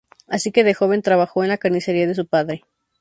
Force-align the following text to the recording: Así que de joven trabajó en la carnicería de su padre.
Así 0.35 0.51
que 0.51 0.63
de 0.63 0.73
joven 0.73 1.03
trabajó 1.03 1.43
en 1.43 1.49
la 1.49 1.59
carnicería 1.59 2.07
de 2.07 2.15
su 2.15 2.25
padre. 2.25 2.63